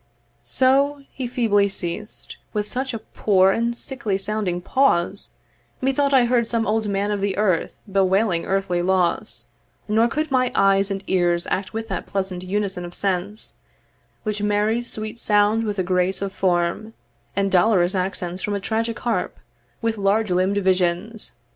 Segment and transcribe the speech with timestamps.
[0.41, 5.33] So he feebly ceas'd, With such a poor and sickly sounding pause,
[5.79, 9.45] Methought I heard some old man of the earth Bewailing earthly loss;
[9.87, 13.57] nor could my eyes And ears act with that pleasant unison of sense
[14.23, 16.95] Which marries sweet sound with the grace of form,
[17.35, 19.37] And dolorous accent from a tragic harp
[19.83, 21.33] With large limb'd visions.